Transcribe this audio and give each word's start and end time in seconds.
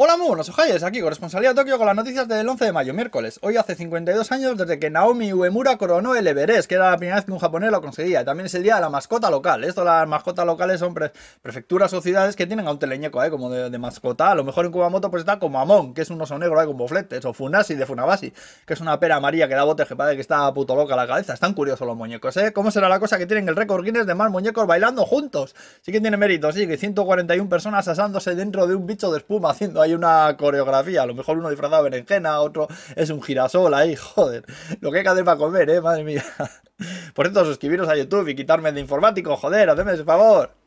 Hola, 0.00 0.16
muy 0.16 0.28
buenos 0.28 0.48
ojalles, 0.48 0.84
aquí 0.84 1.00
corresponsalía 1.00 1.52
Tokio 1.54 1.76
con 1.76 1.84
las 1.84 1.96
noticias 1.96 2.28
del 2.28 2.48
11 2.48 2.66
de 2.66 2.72
mayo, 2.72 2.94
miércoles. 2.94 3.40
Hoy 3.42 3.56
hace 3.56 3.74
52 3.74 4.30
años 4.30 4.56
desde 4.56 4.78
que 4.78 4.90
Naomi 4.90 5.32
Uemura 5.32 5.76
coronó 5.76 6.14
el 6.14 6.24
Everest, 6.24 6.68
que 6.68 6.76
era 6.76 6.92
la 6.92 6.96
primera 6.98 7.16
vez 7.16 7.24
que 7.24 7.32
un 7.32 7.40
japonés 7.40 7.72
lo 7.72 7.82
conseguía. 7.82 8.24
También 8.24 8.46
es 8.46 8.54
el 8.54 8.62
día 8.62 8.76
de 8.76 8.82
la 8.82 8.90
mascota 8.90 9.28
local. 9.28 9.64
Esto, 9.64 9.82
las 9.82 10.06
mascotas 10.06 10.46
locales 10.46 10.78
son 10.78 10.94
prefecturas 10.94 11.92
o 11.94 12.00
ciudades 12.00 12.36
que 12.36 12.46
tienen 12.46 12.68
a 12.68 12.70
un 12.70 12.78
teleñeco, 12.78 13.24
¿eh? 13.24 13.28
como 13.28 13.50
de, 13.50 13.76
mascota. 13.76 14.30
A 14.30 14.36
lo 14.36 14.44
mejor 14.44 14.66
en 14.66 14.70
Kumamoto 14.70 15.10
pues 15.10 15.22
está 15.22 15.40
como 15.40 15.58
Amon, 15.58 15.92
que 15.92 16.02
es 16.02 16.10
un 16.10 16.22
oso 16.22 16.38
negro 16.38 16.62
¿eh? 16.62 16.66
con 16.66 16.76
bofletes, 16.76 17.24
o 17.24 17.32
Funasi 17.32 17.74
de 17.74 17.84
Funabasi, 17.84 18.32
que 18.64 18.74
es 18.74 18.80
una 18.80 19.00
pera 19.00 19.16
amarilla 19.16 19.48
que 19.48 19.56
da 19.56 19.64
bote 19.64 19.84
que 19.84 19.96
parece 19.96 20.14
que 20.14 20.22
está 20.22 20.54
puto 20.54 20.76
loca 20.76 20.94
la 20.94 21.08
cabeza. 21.08 21.34
Están 21.34 21.54
curiosos 21.54 21.88
los 21.88 21.96
muñecos, 21.96 22.36
¿eh? 22.36 22.52
¿Cómo 22.52 22.70
será 22.70 22.88
la 22.88 23.00
cosa 23.00 23.18
que 23.18 23.26
tienen 23.26 23.48
el 23.48 23.56
récord 23.56 23.84
Guinness 23.84 24.06
de 24.06 24.14
más 24.14 24.30
muñecos 24.30 24.64
bailando 24.64 25.04
juntos? 25.04 25.56
Sí 25.82 25.90
que 25.90 26.00
tiene 26.00 26.16
mérito, 26.16 26.52
sí, 26.52 26.68
que 26.68 26.76
141 26.76 27.48
personas 27.48 27.88
asándose 27.88 28.36
dentro 28.36 28.68
de 28.68 28.76
un 28.76 28.86
bicho 28.86 29.10
de 29.10 29.18
espuma 29.18 29.50
haciendo 29.50 29.82
ahí 29.82 29.87
una 29.94 30.36
coreografía 30.36 31.02
a 31.02 31.06
lo 31.06 31.14
mejor 31.14 31.38
uno 31.38 31.50
disfrazado 31.50 31.84
de 31.84 31.90
berenjena, 31.90 32.40
otro 32.40 32.68
es 32.96 33.10
un 33.10 33.22
girasol 33.22 33.72
ahí, 33.74 33.96
joder. 34.14 34.44
Lo 34.80 34.90
que 34.90 34.98
hay 34.98 35.02
que 35.04 35.10
hacer 35.10 35.24
para 35.24 35.38
comer, 35.38 35.70
eh, 35.70 35.80
madre 35.80 36.04
mía. 36.04 36.24
Por 37.14 37.26
cierto, 37.26 37.44
suscribiros 37.44 37.88
a 37.88 37.96
YouTube 37.96 38.28
y 38.28 38.36
quitarme 38.36 38.72
de 38.72 38.80
informático, 38.80 39.36
joder, 39.36 39.70
hacedme 39.70 39.94
ese 39.94 40.04
favor. 40.04 40.57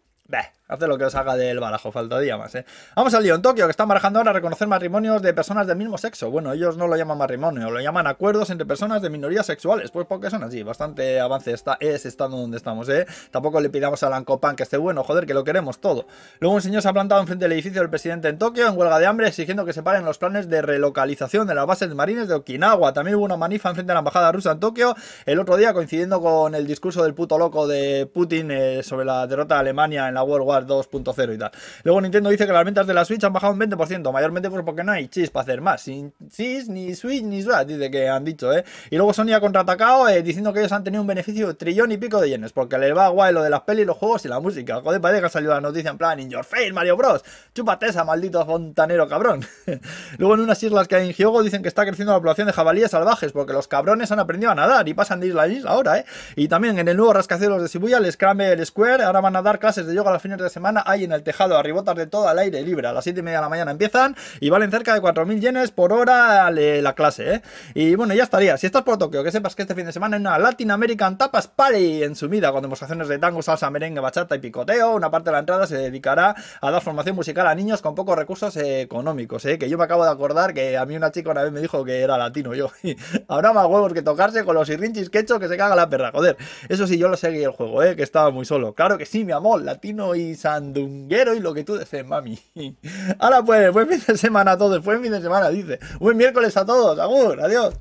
Hace 0.72 0.88
lo 0.88 0.98
que 0.98 1.04
os 1.04 1.16
haga 1.16 1.36
del 1.36 1.60
barajo, 1.60 1.92
faltaría 1.92 2.38
más, 2.38 2.56
¿eh? 2.56 2.66
Vamos 2.96 3.14
al 3.14 3.24
lío. 3.24 3.36
En 3.36 3.42
Tokio, 3.42 3.66
que 3.66 3.72
están 3.72 3.90
barajando 3.90 4.20
ahora 4.20 4.32
reconocer 4.32 4.70
matrimonios 4.70 5.22
de 5.22 5.34
personas 5.34 5.68
del 5.68 5.76
mismo 5.76 5.98
sexo. 5.98 6.32
Bueno, 6.32 6.54
ellos 6.54 6.78
no 6.78 6.88
lo 6.88 6.96
llaman 6.96 7.18
matrimonio, 7.18 7.70
lo 7.70 7.82
llaman 7.82 8.08
acuerdos 8.08 8.50
entre 8.52 8.66
personas 8.66 9.02
de 9.02 9.10
minorías 9.10 9.46
sexuales. 9.46 9.92
Pues 9.92 10.08
porque 10.08 10.30
son 10.30 10.44
así. 10.44 10.64
Bastante 10.64 11.20
avance 11.20 11.52
está, 11.52 11.76
es 11.82 12.06
estando 12.06 12.38
donde 12.38 12.56
estamos, 12.56 12.88
¿eh? 12.88 13.06
Tampoco 13.32 13.60
le 13.60 13.70
pidamos 13.70 14.02
a 14.04 14.10
Lancopan 14.10 14.56
que 14.56 14.64
esté 14.64 14.78
bueno, 14.78 15.04
joder, 15.04 15.26
que 15.26 15.34
lo 15.34 15.44
queremos 15.44 15.82
todo. 15.82 16.08
Luego 16.40 16.56
un 16.56 16.62
señor 16.62 16.82
se 16.82 16.88
ha 16.88 16.94
plantado 16.94 17.20
enfrente 17.20 17.44
del 17.44 17.52
edificio 17.52 17.82
del 17.82 17.90
presidente 17.90 18.30
en 18.30 18.38
Tokio 18.38 18.66
en 18.66 18.78
huelga 18.78 18.98
de 18.98 19.08
hambre 19.08 19.28
exigiendo 19.28 19.66
que 19.66 19.74
se 19.74 19.84
paren 19.84 20.06
los 20.06 20.20
planes 20.20 20.48
de 20.48 20.62
relocalización 20.62 21.48
de 21.48 21.56
las 21.56 21.66
bases 21.66 21.94
marines 21.94 22.30
de 22.30 22.36
Okinawa. 22.36 22.94
También 22.94 23.18
hubo 23.18 23.26
una 23.26 23.36
manifa 23.36 23.68
enfrente 23.68 23.90
de 23.90 23.96
la 23.96 24.00
embajada 24.00 24.32
rusa 24.32 24.52
en 24.52 24.62
Tokio 24.62 24.96
el 25.26 25.38
otro 25.38 25.58
día 25.58 25.74
coincidiendo 25.74 26.22
con 26.22 26.56
el 26.56 26.66
discurso 26.66 27.04
del 27.04 27.14
puto 27.14 27.38
loco 27.38 27.68
de 27.68 28.06
Putin 28.06 28.52
eh, 28.52 28.84
sobre 28.84 29.04
la 29.04 29.28
derrota 29.28 29.56
de 29.56 29.60
Alemania 29.60 30.08
en 30.08 30.14
la 30.14 30.21
World 30.24 30.48
War 30.48 30.66
2.0 30.66 31.36
y 31.36 31.38
tal. 31.38 31.52
Luego 31.84 32.02
Nintendo 32.02 32.30
dice 32.30 32.46
que 32.46 32.54
las 32.54 32.66
ventas 32.66 32.88
de 32.88 32.94
la 32.94 33.06
Switch 33.06 33.24
han 33.24 33.34
bajado 33.34 33.54
un 33.54 33.60
20%, 33.60 34.12
mayormente 34.12 34.50
pues 34.50 34.64
porque 34.64 34.84
no 34.84 34.92
hay 34.92 35.08
chis 35.08 35.30
para 35.30 35.44
hacer 35.44 35.62
más. 35.62 35.82
Sin 35.82 36.14
chis, 36.30 36.70
ni 36.70 36.96
Switch, 36.96 37.24
ni 37.24 37.42
Switch, 37.42 37.66
dice 37.66 37.92
que 37.92 38.10
han 38.10 38.24
dicho, 38.24 38.54
¿eh? 38.54 38.64
Y 38.90 38.98
luego 38.98 39.14
Sony 39.14 39.34
ha 39.34 39.40
contraatacado 39.40 40.08
eh, 40.10 40.22
diciendo 40.22 40.54
que 40.54 40.60
ellos 40.60 40.72
han 40.72 40.84
tenido 40.84 41.02
un 41.02 41.08
beneficio 41.08 41.48
de 41.48 41.54
trillón 41.54 41.92
y 41.92 41.98
pico 41.98 42.20
de 42.22 42.30
yenes, 42.30 42.54
porque 42.54 42.78
les 42.78 42.96
va 42.96 43.08
guay 43.10 43.34
lo 43.34 43.44
de 43.44 43.50
las 43.50 43.62
pelis, 43.62 43.86
los 43.86 43.98
juegos 43.98 44.26
y 44.26 44.28
la 44.28 44.40
música. 44.40 44.82
Joder, 44.82 45.02
parece 45.02 45.22
que 45.22 45.28
ha 45.28 45.30
salido 45.30 45.54
la 45.54 45.62
noticia 45.62 45.92
en 45.92 45.98
plan, 45.98 46.20
in 46.20 46.30
your 46.30 46.44
face, 46.44 46.72
Mario 46.72 46.98
Bros. 46.98 47.24
Chúpate 47.54 47.88
esa, 47.88 48.04
maldito 48.04 48.46
fontanero 48.46 49.08
cabrón. 49.08 49.46
luego 50.18 50.36
en 50.36 50.42
unas 50.42 50.62
islas 50.64 50.88
que 50.88 50.96
hay 50.96 51.08
en 51.08 51.14
Hyogo 51.14 51.44
dicen 51.44 51.62
que 51.62 51.68
está 51.68 51.86
creciendo 51.86 52.14
la 52.14 52.20
población 52.20 52.48
de 52.48 52.54
jabalíes 52.54 52.92
salvajes, 52.92 53.32
porque 53.32 53.54
los 53.54 53.68
cabrones 53.68 54.12
han 54.12 54.20
aprendido 54.20 54.52
a 54.52 54.56
nadar 54.56 54.88
y 54.88 54.94
pasan 54.94 55.20
de 55.20 55.28
isla 55.28 55.44
a 55.44 55.48
isla 55.48 55.72
ahora, 55.72 56.00
¿eh? 56.00 56.06
Y 56.36 56.48
también 56.48 56.78
en 56.80 56.88
el 56.88 56.98
nuevo 56.98 57.14
rascacielos 57.14 57.62
de 57.62 57.68
Shibuya, 57.68 57.98
el 57.98 58.66
Square, 58.66 59.04
ahora 59.04 59.22
van 59.22 59.36
a 59.36 59.42
dar 59.42 59.60
clases 59.60 59.88
de 59.88 59.96
yoga 59.96 60.11
a 60.12 60.16
los 60.16 60.22
fines 60.22 60.38
de 60.38 60.50
semana 60.50 60.84
hay 60.86 61.04
en 61.04 61.12
el 61.12 61.24
tejado 61.24 61.58
arribotas 61.58 61.96
de 61.96 62.08
todo 62.08 62.28
al 62.28 62.38
aire 62.40 62.62
libre. 62.62 62.88
A 62.88 62.94
las 62.94 63.04
7 63.04 63.20
y 63.20 63.24
media 63.24 63.40
de 63.40 63.44
la 63.44 63.50
mañana 63.50 63.72
empiezan 63.72 64.16
y 64.40 64.50
valen 64.50 64.72
cerca 64.72 64.94
de 64.94 65.02
4.000 65.02 65.40
yenes 65.40 65.72
por 65.72 65.94
hora 65.94 66.50
la 66.52 66.94
clase, 66.94 67.36
¿eh? 67.36 67.42
Y 67.74 67.96
bueno, 67.96 68.14
ya 68.14 68.24
estaría. 68.24 68.58
Si 68.58 68.66
estás 68.66 68.84
por 68.84 68.98
Tokio, 68.98 69.24
que 69.24 69.32
sepas 69.32 69.56
que 69.56 69.64
este 69.64 69.76
fin 69.76 69.86
de 69.86 69.92
semana 69.92 70.18
hay 70.18 70.22
una 70.22 70.38
Latin 70.38 70.72
American 70.72 71.18
Tapas 71.18 71.48
Party 71.48 72.04
en 72.04 72.16
Sumida, 72.16 72.52
con 72.52 72.62
demostraciones 72.62 73.08
de 73.08 73.18
tango, 73.20 73.42
salsa, 73.42 73.70
merengue, 73.70 74.02
bachata 74.02 74.36
y 74.36 74.40
picoteo. 74.40 74.96
Una 74.96 75.10
parte 75.10 75.30
de 75.30 75.34
la 75.34 75.40
entrada 75.40 75.66
se 75.68 75.78
dedicará 75.78 76.36
a 76.60 76.72
dar 76.72 76.82
formación 76.82 77.16
musical 77.16 77.48
a 77.48 77.56
niños 77.56 77.82
con 77.82 77.96
pocos 77.96 78.18
recursos 78.18 78.56
económicos, 78.58 79.46
¿eh? 79.46 79.58
Que 79.58 79.70
yo 79.70 79.78
me 79.78 79.86
acabo 79.86 80.04
de 80.04 80.12
acordar 80.12 80.54
que 80.54 80.78
a 80.78 80.86
mí 80.86 80.96
una 80.96 81.12
chica 81.12 81.32
una 81.32 81.44
vez 81.44 81.52
me 81.52 81.62
dijo 81.62 81.84
que 81.86 82.02
era 82.02 82.18
latino 82.18 82.54
yo. 82.54 82.72
Habrá 83.28 83.54
más 83.54 83.66
huevos 83.66 83.94
que 83.94 84.02
tocarse 84.02 84.44
con 84.44 84.56
los 84.56 84.70
irrinchis 84.70 85.10
que 85.10 85.20
he 85.20 85.22
hecho 85.22 85.40
que 85.40 85.48
se 85.48 85.58
caga 85.58 85.76
la 85.76 85.90
perra, 85.90 86.12
joder. 86.12 86.38
Eso 86.70 86.88
sí, 86.88 86.98
yo 86.98 87.08
lo 87.08 87.18
seguí 87.18 87.44
el 87.44 87.52
juego, 87.52 87.84
¿eh? 87.84 87.96
Que 87.96 88.04
estaba 88.04 88.32
muy 88.32 88.46
solo. 88.46 88.74
Claro 88.74 88.98
que 88.98 89.06
sí, 89.06 89.24
mi 89.24 89.32
amor, 89.32 89.62
latino 89.62 89.91
y 90.16 90.36
sandunguero 90.36 91.36
y 91.36 91.40
lo 91.40 91.54
que 91.54 91.64
tú 91.64 91.76
desees, 91.76 92.06
mami. 92.06 92.40
Ahora 93.20 93.44
pues, 93.44 93.72
buen 93.72 93.88
fin 93.88 94.02
de 94.06 94.18
semana 94.18 94.52
a 94.52 94.58
todos, 94.58 94.84
buen 94.84 95.02
fin 95.02 95.12
de 95.12 95.22
semana, 95.22 95.50
dice. 95.50 95.80
Buen 96.00 96.18
miércoles 96.18 96.56
a 96.58 96.66
todos, 96.66 96.98
agur, 97.00 97.42
adiós. 97.42 97.76